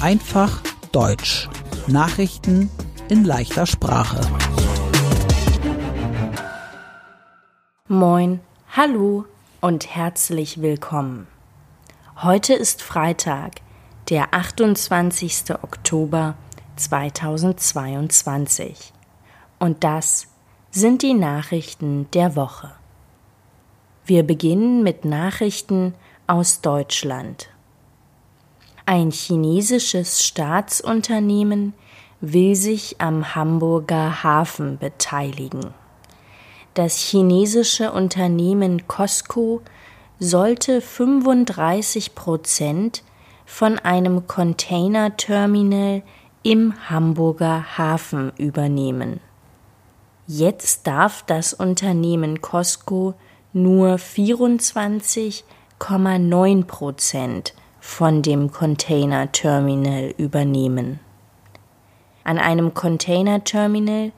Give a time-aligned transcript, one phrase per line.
[0.00, 1.50] Einfach Deutsch.
[1.88, 2.70] Nachrichten
[3.10, 4.18] in leichter Sprache.
[7.86, 8.40] Moin,
[8.74, 9.26] hallo
[9.60, 11.26] und herzlich willkommen.
[12.22, 13.56] Heute ist Freitag,
[14.08, 15.50] der 28.
[15.62, 16.34] Oktober
[16.76, 18.94] 2022.
[19.58, 20.28] Und das
[20.70, 22.72] sind die Nachrichten der Woche.
[24.06, 25.94] Wir beginnen mit Nachrichten
[26.26, 27.50] aus Deutschland.
[28.90, 31.74] Ein chinesisches Staatsunternehmen
[32.22, 35.74] will sich am Hamburger Hafen beteiligen.
[36.72, 39.60] Das chinesische Unternehmen Costco
[40.18, 43.02] sollte 35 Prozent
[43.44, 46.02] von einem Containerterminal
[46.42, 49.20] im Hamburger Hafen übernehmen.
[50.26, 53.12] Jetzt darf das Unternehmen Costco
[53.52, 61.00] nur 24,9 Prozent von dem Containerterminal übernehmen.
[62.24, 64.12] An einem Containerterminal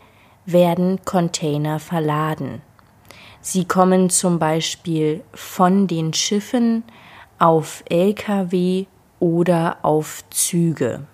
[0.47, 2.63] werden Container verladen.
[3.41, 6.85] Sie kommen zum Beispiel von den Schiffen
[7.39, 8.87] auf Lkw
[9.19, 11.07] oder auf Züge.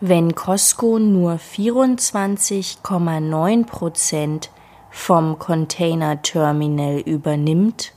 [0.00, 4.50] Wenn Costco nur 24,9 Prozent
[4.90, 7.92] vom Containerterminal übernimmt,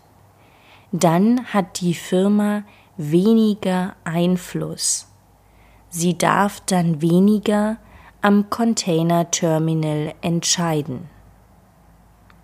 [0.92, 2.64] dann hat die Firma
[2.98, 5.08] weniger Einfluss.
[5.90, 7.78] Sie darf dann weniger
[8.22, 11.10] am Containerterminal entscheiden.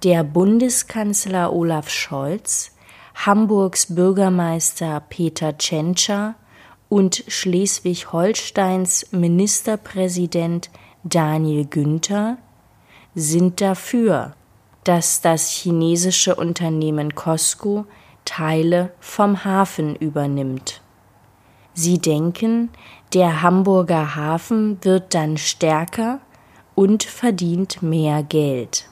[0.04, 2.72] Der Bundeskanzler Olaf Scholz,
[3.16, 6.36] Hamburgs Bürgermeister Peter Tschentscher
[6.90, 10.70] und Schleswig-Holsteins Ministerpräsident
[11.04, 12.38] Daniel Günther
[13.16, 14.36] sind dafür,
[14.84, 17.86] dass das chinesische Unternehmen Costco
[18.26, 20.82] Teile vom Hafen übernimmt.
[21.74, 22.70] Sie denken,
[23.14, 26.20] der Hamburger Hafen wird dann stärker
[26.76, 28.88] und verdient mehr Geld.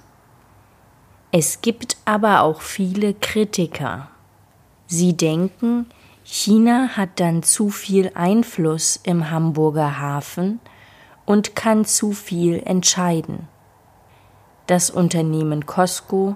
[1.32, 4.10] Es gibt aber auch viele Kritiker.
[4.88, 5.86] Sie denken,
[6.24, 10.60] China hat dann zu viel Einfluss im Hamburger Hafen
[11.26, 13.48] und kann zu viel entscheiden.
[14.66, 16.36] Das Unternehmen Costco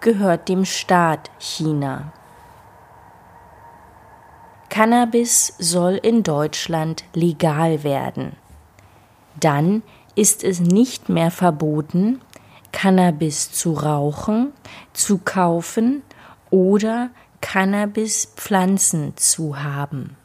[0.00, 2.12] gehört dem Staat China.
[4.72, 8.36] Cannabis soll in Deutschland legal werden.
[9.38, 9.82] Dann
[10.14, 12.22] ist es nicht mehr verboten,
[12.72, 14.54] Cannabis zu rauchen,
[14.94, 16.00] zu kaufen
[16.48, 17.10] oder
[17.42, 20.16] Cannabispflanzen zu haben.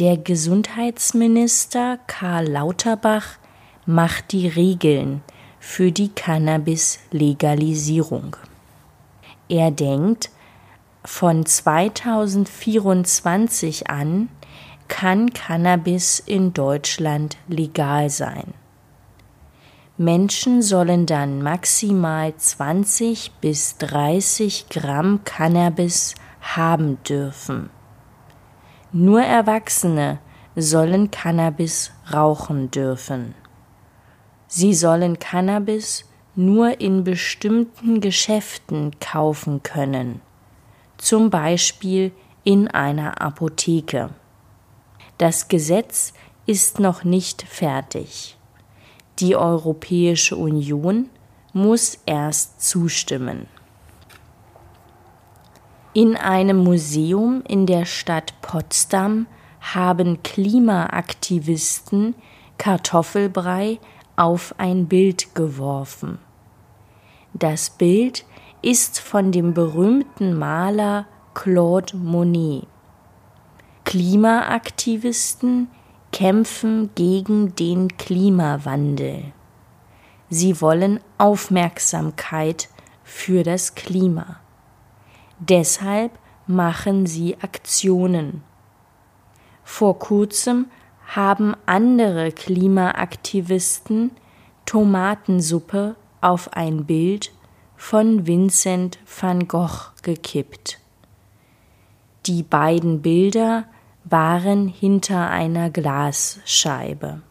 [0.00, 3.38] Der Gesundheitsminister Karl Lauterbach
[3.86, 5.22] macht die Regeln
[5.60, 8.36] für die Cannabis-Legalisierung.
[9.48, 10.30] Er denkt,
[11.04, 14.28] von 2024 an
[14.88, 18.52] kann Cannabis in Deutschland legal sein.
[19.96, 27.70] Menschen sollen dann maximal 20 bis 30 Gramm Cannabis haben dürfen.
[28.92, 30.18] Nur Erwachsene
[30.56, 33.34] sollen Cannabis rauchen dürfen.
[34.48, 40.20] Sie sollen Cannabis nur in bestimmten Geschäften kaufen können
[41.00, 42.12] zum Beispiel
[42.44, 44.10] in einer Apotheke.
[45.18, 46.12] Das Gesetz
[46.46, 48.36] ist noch nicht fertig.
[49.18, 51.08] Die Europäische Union
[51.52, 53.46] muss erst zustimmen.
[55.92, 59.26] In einem Museum in der Stadt Potsdam
[59.60, 62.14] haben Klimaaktivisten
[62.58, 63.78] Kartoffelbrei
[64.16, 66.18] auf ein Bild geworfen.
[67.32, 68.24] Das Bild
[68.62, 72.66] ist von dem berühmten Maler Claude Monet.
[73.84, 75.68] Klimaaktivisten
[76.12, 79.32] kämpfen gegen den Klimawandel.
[80.28, 82.68] Sie wollen Aufmerksamkeit
[83.02, 84.36] für das Klima.
[85.38, 86.12] Deshalb
[86.46, 88.42] machen sie Aktionen.
[89.64, 90.66] Vor kurzem
[91.06, 94.12] haben andere Klimaaktivisten
[94.66, 97.32] Tomatensuppe auf ein Bild
[97.80, 100.78] von Vincent van Gogh gekippt.
[102.26, 103.64] Die beiden Bilder
[104.04, 107.22] waren hinter einer Glasscheibe.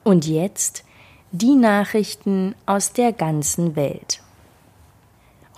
[0.05, 0.85] Und jetzt
[1.33, 4.23] die Nachrichten aus der ganzen Welt.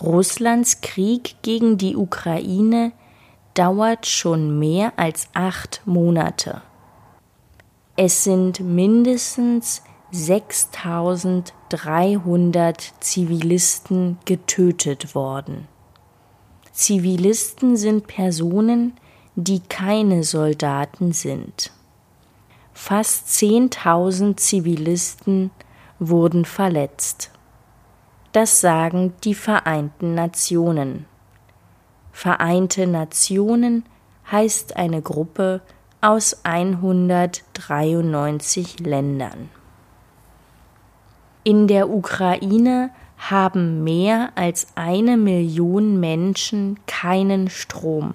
[0.01, 2.91] Russlands Krieg gegen die Ukraine
[3.53, 6.63] dauert schon mehr als acht Monate.
[7.95, 9.83] Es sind mindestens
[10.15, 15.67] 6300 Zivilisten getötet worden.
[16.71, 18.93] Zivilisten sind Personen,
[19.35, 21.71] die keine Soldaten sind.
[22.73, 25.49] Fast 10.000 Zivilisten
[25.97, 27.31] wurden verletzt.
[28.33, 31.07] Das sagen die Vereinten Nationen.
[32.11, 33.83] Vereinte Nationen
[34.31, 35.61] heißt eine Gruppe
[36.01, 39.49] aus 193 Ländern.
[41.43, 48.13] In der Ukraine haben mehr als eine Million Menschen keinen Strom.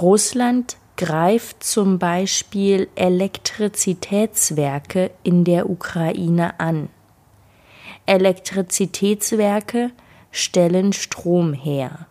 [0.00, 6.88] Russland greift zum Beispiel Elektrizitätswerke in der Ukraine an.
[8.06, 9.90] Elektrizitätswerke
[10.30, 12.06] stellen Strom her.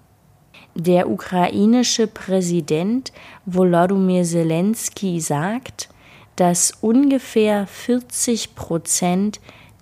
[0.76, 3.14] Der ukrainische Präsident
[3.46, 5.88] Volodymyr Zelensky sagt,
[6.36, 9.40] dass ungefähr 40 Prozent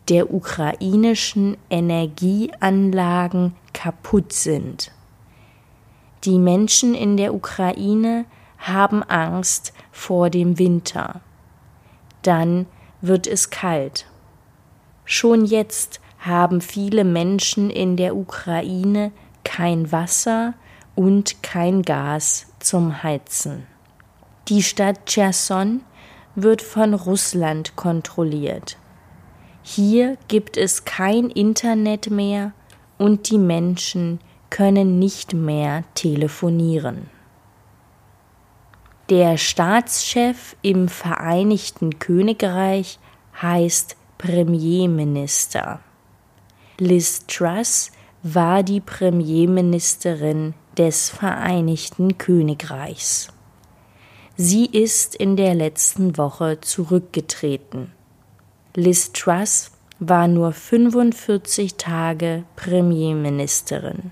[0.09, 4.92] der ukrainischen Energieanlagen kaputt sind.
[6.24, 8.25] Die Menschen in der Ukraine
[8.57, 11.21] haben Angst vor dem Winter.
[12.21, 12.68] Dann
[13.01, 14.06] wird es kalt.
[15.06, 19.12] Schon jetzt haben viele Menschen in der Ukraine
[19.44, 20.53] kein Wasser
[20.95, 23.65] und kein Gas zum Heizen.
[24.48, 25.81] Die Stadt Cherson
[26.36, 28.77] wird von Russland kontrolliert.
[29.63, 32.54] Hier gibt es kein Internet mehr
[32.98, 34.19] und die Menschen
[34.50, 37.10] können nicht mehr telefonieren.
[39.10, 42.98] Der Staatschef im Vereinigten Königreich
[43.42, 45.81] heißt Premierminister.
[46.78, 47.92] Liz Truss
[48.24, 53.28] war die Premierministerin des Vereinigten Königreichs.
[54.38, 57.92] Sie ist in der letzten Woche zurückgetreten.
[58.75, 64.12] Liz Truss war nur 45 Tage Premierministerin.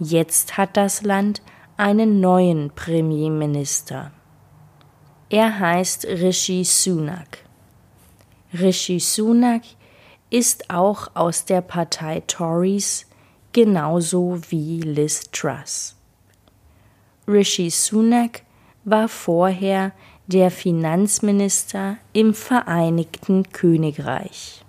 [0.00, 1.40] Jetzt hat das Land
[1.76, 4.10] einen neuen Premierminister.
[5.30, 7.44] Er heißt Rishi Sunak.
[8.52, 9.62] Rishi Sunak
[10.30, 13.06] ist auch aus der Partei Tories
[13.52, 15.94] genauso wie Liz Truss.
[17.28, 18.42] Rishi Sunak
[18.84, 19.92] war vorher
[20.26, 24.64] der Finanzminister im Vereinigten Königreich.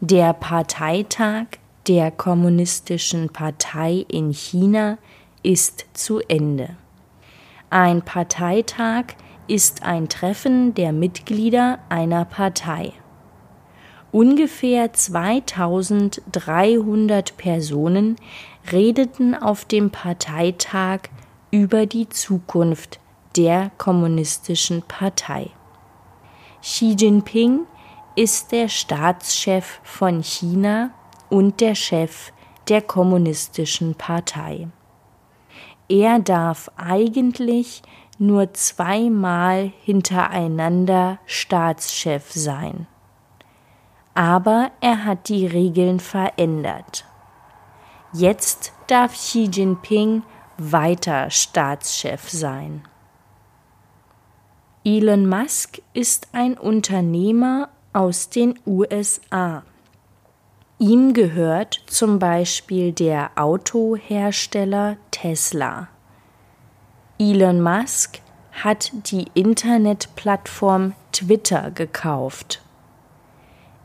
[0.00, 1.46] Der Parteitag
[1.86, 4.98] der Kommunistischen Partei in China
[5.42, 6.76] ist zu Ende.
[7.70, 9.04] Ein Parteitag
[9.46, 12.92] ist ein Treffen der Mitglieder einer Partei.
[14.12, 18.16] Ungefähr 2300 Personen
[18.70, 21.08] redeten auf dem Parteitag
[21.50, 23.00] über die Zukunft
[23.38, 25.50] der Kommunistischen Partei.
[26.60, 27.60] Xi Jinping
[28.16, 30.90] ist der Staatschef von China
[31.30, 32.32] und der Chef
[32.68, 34.68] der Kommunistischen Partei.
[35.88, 37.82] Er darf eigentlich
[38.18, 42.86] nur zweimal hintereinander Staatschef sein
[44.18, 47.04] aber er hat die Regeln verändert.
[48.12, 50.24] Jetzt darf Xi Jinping
[50.56, 52.82] weiter Staatschef sein.
[54.90, 59.62] Elon Musk ist ein Unternehmer aus den USA.
[60.78, 65.88] Ihm gehört zum Beispiel der Autohersteller Tesla.
[67.18, 72.62] Elon Musk hat die Internetplattform Twitter gekauft.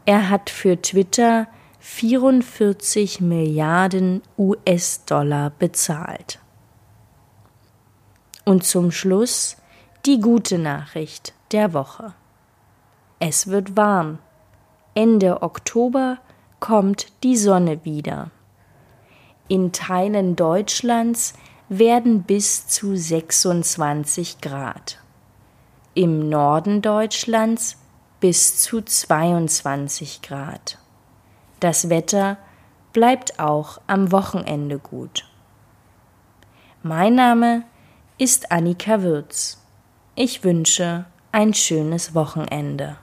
[0.05, 1.47] Er hat für Twitter
[1.79, 6.39] 44 Milliarden US-Dollar bezahlt.
[8.45, 9.57] Und zum Schluss
[10.05, 12.13] die gute Nachricht der Woche.
[13.19, 14.19] Es wird warm.
[14.95, 16.17] Ende Oktober
[16.59, 18.31] kommt die Sonne wieder.
[19.47, 21.33] In Teilen Deutschlands
[21.69, 24.99] werden bis zu 26 Grad.
[25.95, 27.77] im Norden Deutschlands
[28.19, 30.79] bis zu 22 Grad.
[31.59, 32.37] Das Wetter
[32.93, 35.25] bleibt auch am Wochenende gut.
[36.81, 37.63] Mein Name
[38.17, 39.62] ist Annika Würz.
[40.15, 42.97] Ich wünsche ein schönes Wochenende.